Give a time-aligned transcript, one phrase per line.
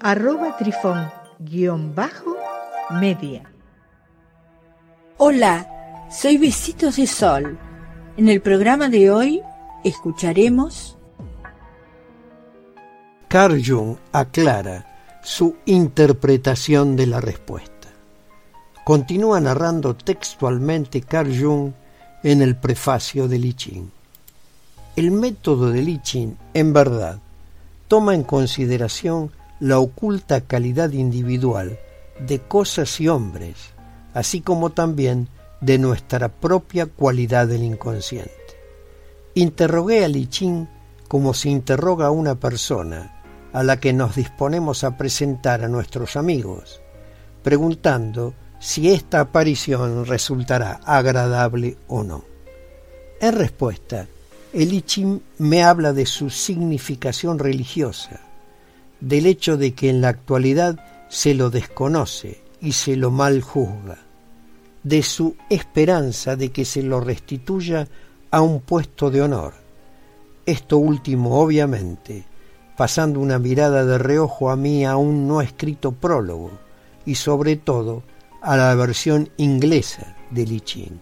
[0.00, 3.42] arroba trifón-media.
[5.18, 7.58] Hola, soy Besitos de Sol.
[8.16, 9.42] En el programa de hoy
[9.84, 10.96] escucharemos...
[13.28, 14.86] Carl Jung aclara
[15.22, 17.72] su interpretación de la respuesta.
[18.84, 21.72] Continúa narrando textualmente Carl Jung
[22.22, 23.56] en el prefacio de Li
[24.94, 26.00] El método de Li
[26.54, 27.18] en verdad,
[27.88, 31.78] toma en consideración la oculta calidad individual
[32.20, 33.56] de cosas y hombres,
[34.14, 35.28] así como también
[35.60, 38.32] de nuestra propia cualidad del inconsciente.
[39.34, 40.28] Interrogué a Li
[41.08, 46.16] como se interroga a una persona a la que nos disponemos a presentar a nuestros
[46.16, 46.80] amigos,
[47.42, 52.24] preguntando si esta aparición resultará agradable o no.
[53.20, 54.08] En respuesta,
[54.52, 58.20] el I Ching me habla de su significación religiosa,
[59.00, 63.98] del hecho de que en la actualidad se lo desconoce y se lo mal juzga,
[64.82, 67.88] de su esperanza de que se lo restituya
[68.30, 69.54] a un puesto de honor.
[70.44, 72.24] Esto último, obviamente,
[72.76, 76.50] pasando una mirada de reojo a mí aún no escrito prólogo
[77.04, 78.02] y sobre todo
[78.42, 81.00] a la versión inglesa de Lichin.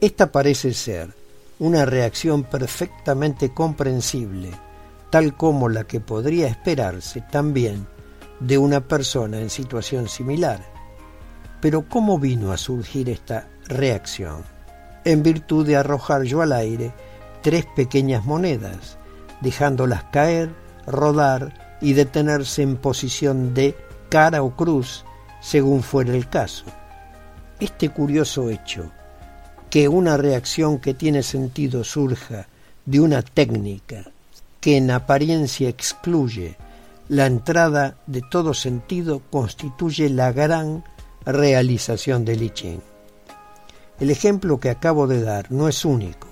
[0.00, 1.14] Esta parece ser
[1.58, 4.50] una reacción perfectamente comprensible,
[5.10, 7.86] tal como la que podría esperarse también
[8.40, 10.60] de una persona en situación similar.
[11.60, 14.44] Pero ¿cómo vino a surgir esta reacción?
[15.04, 16.92] En virtud de arrojar yo al aire
[17.42, 18.98] tres pequeñas monedas,
[19.40, 20.50] dejándolas caer,
[20.86, 23.76] rodar y detenerse en posición de
[24.08, 25.04] cara o cruz,
[25.40, 26.64] según fuera el caso.
[27.60, 28.90] Este curioso hecho
[29.70, 32.48] que una reacción que tiene sentido surja
[32.84, 34.12] de una técnica
[34.60, 36.56] que en apariencia excluye
[37.08, 40.82] la entrada de todo sentido constituye la gran
[41.24, 42.52] realización de Li
[44.00, 46.26] El ejemplo que acabo de dar no es único.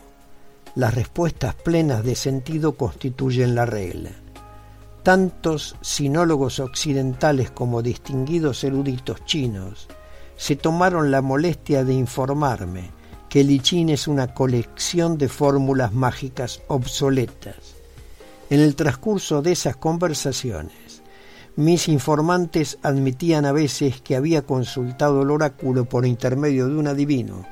[0.74, 4.10] Las respuestas plenas de sentido constituyen la regla.
[5.04, 9.86] Tantos sinólogos occidentales como distinguidos eruditos chinos
[10.36, 12.90] se tomaron la molestia de informarme
[13.28, 17.73] que el I es una colección de fórmulas mágicas obsoletas.
[18.54, 21.02] En el transcurso de esas conversaciones,
[21.56, 27.44] mis informantes admitían a veces que había consultado el oráculo por intermedio de un adivino,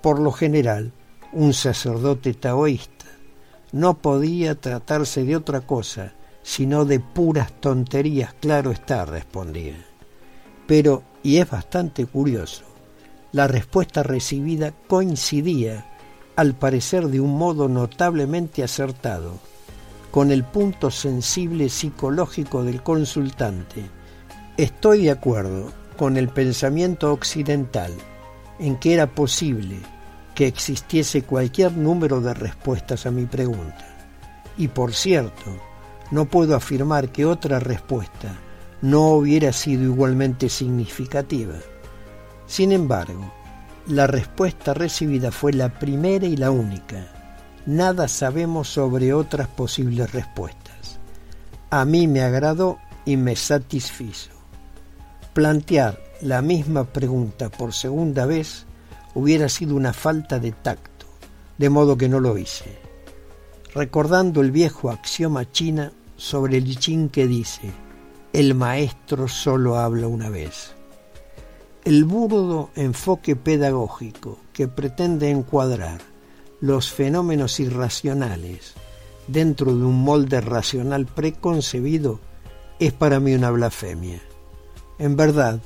[0.00, 0.94] por lo general
[1.34, 3.04] un sacerdote taoísta.
[3.72, 9.76] No podía tratarse de otra cosa, sino de puras tonterías, claro está, respondía.
[10.66, 12.64] Pero, y es bastante curioso,
[13.32, 15.84] la respuesta recibida coincidía,
[16.36, 19.38] al parecer de un modo notablemente acertado,
[20.10, 23.90] con el punto sensible psicológico del consultante.
[24.56, 27.92] Estoy de acuerdo con el pensamiento occidental
[28.58, 29.76] en que era posible
[30.34, 33.86] que existiese cualquier número de respuestas a mi pregunta.
[34.56, 35.56] Y por cierto,
[36.10, 38.38] no puedo afirmar que otra respuesta
[38.80, 41.54] no hubiera sido igualmente significativa.
[42.46, 43.32] Sin embargo,
[43.86, 47.17] la respuesta recibida fue la primera y la única.
[47.68, 50.98] Nada sabemos sobre otras posibles respuestas.
[51.68, 54.30] A mí me agradó y me satisfizo.
[55.34, 58.64] Plantear la misma pregunta por segunda vez
[59.14, 61.04] hubiera sido una falta de tacto,
[61.58, 62.78] de modo que no lo hice.
[63.74, 67.70] Recordando el viejo axioma china sobre el I que dice,
[68.32, 70.72] el maestro solo habla una vez.
[71.84, 76.00] El burdo enfoque pedagógico que pretende encuadrar
[76.60, 78.74] los fenómenos irracionales
[79.26, 82.20] dentro de un molde racional preconcebido
[82.78, 84.20] es para mí una blasfemia.
[84.98, 85.60] En verdad,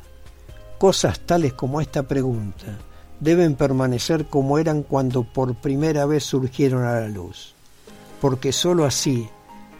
[0.78, 2.78] cosas tales como esta pregunta
[3.20, 7.54] deben permanecer como eran cuando por primera vez surgieron a la luz,
[8.20, 9.28] porque sólo así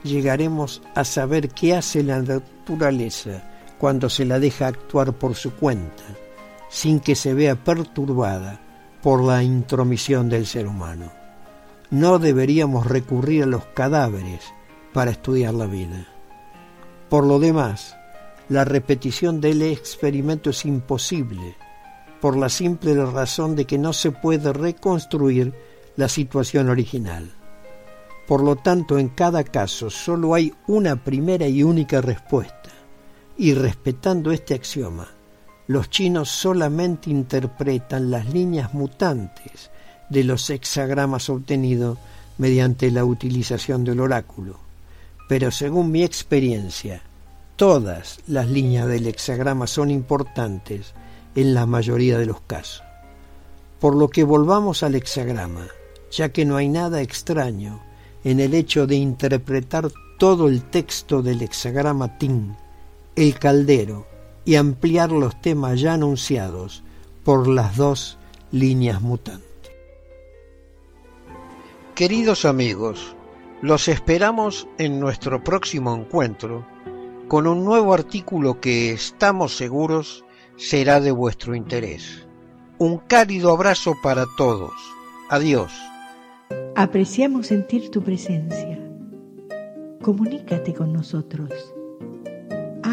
[0.05, 3.43] llegaremos a saber qué hace la naturaleza
[3.79, 6.05] cuando se la deja actuar por su cuenta
[6.73, 8.61] sin que se vea perturbada
[9.03, 11.11] por la intromisión del ser humano.
[11.91, 14.43] No deberíamos recurrir a los cadáveres
[14.93, 16.07] para estudiar la vida.
[17.09, 17.97] Por lo demás,
[18.49, 21.57] la repetición del experimento es imposible,
[22.21, 25.53] por la simple razón de que no se puede reconstruir
[25.97, 27.33] la situación original.
[28.29, 32.71] Por lo tanto, en cada caso solo hay una primera y única respuesta,
[33.37, 35.09] y respetando este axioma,
[35.73, 39.71] los chinos solamente interpretan las líneas mutantes
[40.11, 41.99] de los hexagramas obtenidos
[42.37, 44.59] mediante la utilización del oráculo.
[45.29, 47.03] Pero según mi experiencia,
[47.57, 50.93] todas las líneas del hexagrama son importantes
[51.35, 52.83] en la mayoría de los casos.
[53.81, 55.67] Por lo que volvamos al hexagrama,
[56.11, 57.81] ya que no hay nada extraño
[58.25, 62.55] en el hecho de interpretar todo el texto del hexagrama TIN,
[63.17, 64.12] el caldero,
[64.45, 66.83] y ampliar los temas ya anunciados
[67.25, 68.19] por las dos
[68.51, 69.43] líneas mutantes.
[71.95, 73.15] Queridos amigos,
[73.61, 76.67] los esperamos en nuestro próximo encuentro
[77.29, 80.25] con un nuevo artículo que estamos seguros
[80.57, 82.27] será de vuestro interés.
[82.79, 84.73] Un cálido abrazo para todos.
[85.31, 85.73] Adiós.
[86.75, 88.79] Apreciamos sentir tu presencia.
[90.03, 91.51] Comunícate con nosotros.